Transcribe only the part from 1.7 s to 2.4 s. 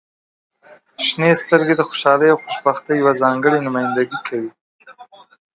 د خوشحالۍ